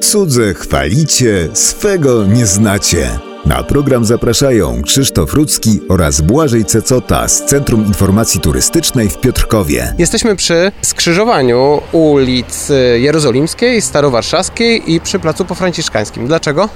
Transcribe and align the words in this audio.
Cudze 0.00 0.54
chwalicie, 0.54 1.48
swego 1.54 2.26
nie 2.26 2.46
znacie. 2.46 3.18
Na 3.46 3.62
program 3.62 4.04
zapraszają 4.04 4.82
Krzysztof 4.82 5.34
Rudzki 5.34 5.80
oraz 5.88 6.20
Błażej 6.20 6.64
Cecota 6.64 7.28
z 7.28 7.44
Centrum 7.44 7.86
Informacji 7.86 8.40
Turystycznej 8.40 9.08
w 9.08 9.18
Piotrkowie. 9.18 9.94
Jesteśmy 9.98 10.36
przy 10.36 10.72
skrzyżowaniu 10.82 11.80
ulic 11.92 12.68
Jerozolimskiej, 12.96 13.82
Starowarszawskiej 13.82 14.92
i 14.92 15.00
przy 15.00 15.18
Placu 15.18 15.44
Pofranciszkańskim. 15.44 16.26
Dlaczego? 16.26 16.68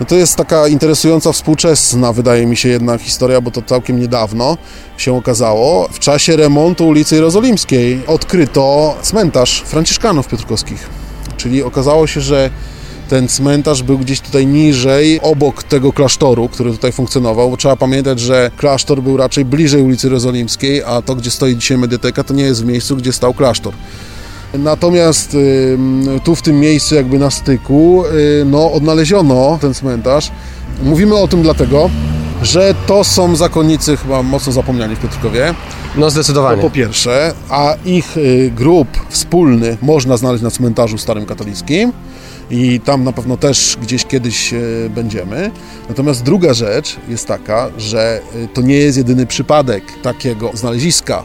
No 0.00 0.06
to 0.06 0.14
jest 0.14 0.36
taka 0.36 0.68
interesująca, 0.68 1.32
współczesna, 1.32 2.12
wydaje 2.12 2.46
mi 2.46 2.56
się, 2.56 2.68
jedna 2.68 2.98
historia, 2.98 3.40
bo 3.40 3.50
to 3.50 3.62
całkiem 3.62 4.00
niedawno 4.00 4.56
się 4.96 5.16
okazało. 5.16 5.88
W 5.92 5.98
czasie 5.98 6.36
remontu 6.36 6.88
ulicy 6.88 7.14
Jerozolimskiej 7.14 8.00
odkryto 8.06 8.96
cmentarz 9.02 9.62
Franciszkanów 9.66 10.28
Piotrkowskich. 10.28 11.07
Czyli 11.38 11.62
okazało 11.62 12.06
się, 12.06 12.20
że 12.20 12.50
ten 13.08 13.28
cmentarz 13.28 13.82
był 13.82 13.98
gdzieś 13.98 14.20
tutaj 14.20 14.46
niżej, 14.46 15.20
obok 15.20 15.62
tego 15.62 15.92
klasztoru, 15.92 16.48
który 16.48 16.70
tutaj 16.70 16.92
funkcjonował. 16.92 17.56
Trzeba 17.56 17.76
pamiętać, 17.76 18.20
że 18.20 18.50
klasztor 18.56 19.02
był 19.02 19.16
raczej 19.16 19.44
bliżej 19.44 19.82
ulicy 19.82 20.06
Jerozolimskiej, 20.06 20.82
a 20.82 21.02
to, 21.02 21.14
gdzie 21.14 21.30
stoi 21.30 21.56
dzisiaj 21.56 21.78
mediateka, 21.78 22.24
to 22.24 22.34
nie 22.34 22.42
jest 22.42 22.62
w 22.62 22.66
miejscu, 22.66 22.96
gdzie 22.96 23.12
stał 23.12 23.34
klasztor. 23.34 23.72
Natomiast 24.54 25.36
tu 26.24 26.34
w 26.34 26.42
tym 26.42 26.60
miejscu 26.60 26.94
jakby 26.94 27.18
na 27.18 27.30
styku 27.30 28.04
y, 28.06 28.44
no, 28.44 28.72
odnaleziono 28.72 29.58
ten 29.60 29.74
cmentarz. 29.74 30.30
Mówimy 30.82 31.16
o 31.16 31.28
tym 31.28 31.42
dlatego, 31.42 31.90
że 32.42 32.74
to 32.86 33.04
są 33.04 33.36
zakonnicy 33.36 33.96
chyba 33.96 34.22
mocno 34.22 34.52
zapomniani 34.52 34.96
w 34.96 35.00
Piotrkowie. 35.00 35.54
No 35.96 36.10
zdecydowanie. 36.10 36.62
To 36.62 36.68
po 36.68 36.74
pierwsze, 36.74 37.32
a 37.48 37.74
ich 37.84 38.16
y, 38.16 38.52
grób 38.56 38.88
wspólny 39.08 39.76
można 39.82 40.16
znaleźć 40.16 40.42
na 40.42 40.50
cmentarzu 40.50 40.98
starym 40.98 41.26
katolickim 41.26 41.92
i 42.50 42.80
tam 42.80 43.04
na 43.04 43.12
pewno 43.12 43.36
też 43.36 43.76
gdzieś 43.82 44.04
kiedyś 44.04 44.52
y, 44.52 44.90
będziemy. 44.94 45.50
Natomiast 45.88 46.22
druga 46.22 46.54
rzecz 46.54 46.96
jest 47.08 47.26
taka, 47.26 47.70
że 47.78 48.20
y, 48.36 48.48
to 48.54 48.60
nie 48.60 48.76
jest 48.76 48.98
jedyny 48.98 49.26
przypadek 49.26 49.84
takiego 50.02 50.50
znaleziska, 50.54 51.22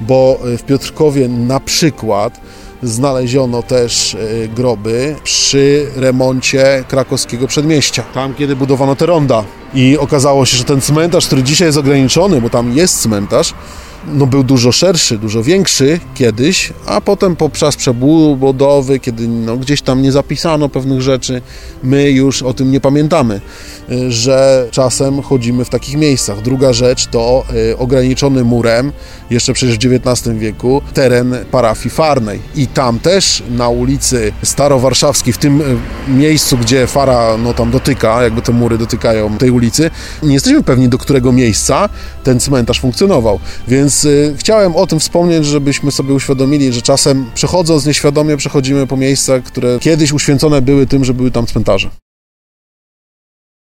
bo 0.00 0.40
w 0.58 0.62
Piotrkowie 0.62 1.28
na 1.28 1.60
przykład 1.60 2.40
znaleziono 2.82 3.62
też 3.62 4.16
groby 4.56 5.16
przy 5.24 5.86
remoncie 5.96 6.84
krakowskiego 6.88 7.46
przedmieścia. 7.46 8.02
Tam, 8.14 8.34
kiedy 8.34 8.56
budowano 8.56 8.96
te 8.96 9.06
ronda. 9.06 9.44
I 9.76 9.98
okazało 9.98 10.46
się, 10.46 10.56
że 10.56 10.64
ten 10.64 10.80
cmentarz, 10.80 11.26
który 11.26 11.42
dzisiaj 11.42 11.68
jest 11.68 11.78
ograniczony, 11.78 12.40
bo 12.40 12.50
tam 12.50 12.72
jest 12.72 13.00
cmentarz, 13.00 13.54
no 14.12 14.26
był 14.26 14.44
dużo 14.44 14.72
szerszy, 14.72 15.18
dużo 15.18 15.42
większy 15.42 16.00
kiedyś, 16.14 16.72
a 16.86 17.00
potem 17.00 17.36
poprzez 17.36 17.76
przebudowy, 17.76 19.00
kiedy 19.00 19.28
no, 19.28 19.56
gdzieś 19.56 19.82
tam 19.82 20.02
nie 20.02 20.12
zapisano 20.12 20.68
pewnych 20.68 21.02
rzeczy, 21.02 21.42
my 21.82 22.10
już 22.10 22.42
o 22.42 22.54
tym 22.54 22.70
nie 22.70 22.80
pamiętamy, 22.80 23.40
że 24.08 24.68
czasem 24.70 25.22
chodzimy 25.22 25.64
w 25.64 25.68
takich 25.68 25.96
miejscach. 25.96 26.42
Druga 26.42 26.72
rzecz 26.72 27.06
to 27.06 27.44
y, 27.72 27.78
ograniczony 27.78 28.44
murem, 28.44 28.92
jeszcze 29.30 29.52
przecież 29.52 29.78
w 29.78 29.92
XIX 29.94 30.38
wieku, 30.38 30.82
teren 30.94 31.36
parafii 31.50 31.90
Farnej. 31.90 32.40
I 32.54 32.66
tam 32.66 32.98
też 32.98 33.42
na 33.50 33.68
ulicy 33.68 34.32
Starowarszawskiej, 34.42 35.32
w 35.32 35.38
tym 35.38 35.60
y, 35.60 35.64
miejscu, 36.08 36.58
gdzie 36.58 36.86
Fara 36.86 37.36
no, 37.36 37.54
tam 37.54 37.70
dotyka, 37.70 38.22
jakby 38.22 38.42
te 38.42 38.52
mury 38.52 38.78
dotykają 38.78 39.38
tej 39.38 39.50
ulicy, 39.50 39.90
nie 40.22 40.34
jesteśmy 40.34 40.62
pewni, 40.62 40.88
do 40.88 40.98
którego 40.98 41.32
miejsca 41.32 41.88
ten 42.24 42.40
cmentarz 42.40 42.80
funkcjonował. 42.80 43.40
Więc 43.68 43.95
y, 44.04 44.34
chciałem 44.38 44.76
o 44.76 44.86
tym 44.86 45.00
wspomnieć, 45.00 45.44
żebyśmy 45.44 45.90
sobie 45.90 46.14
uświadomili, 46.14 46.72
że 46.72 46.82
czasem 46.82 47.30
przechodząc 47.34 47.86
nieświadomie, 47.86 48.36
przechodzimy 48.36 48.86
po 48.86 48.96
miejscach, 48.96 49.42
które 49.42 49.78
kiedyś 49.78 50.12
uświęcone 50.12 50.62
były 50.62 50.86
tym, 50.86 51.04
że 51.04 51.14
były 51.14 51.30
tam 51.30 51.46
cmentarze. 51.46 51.90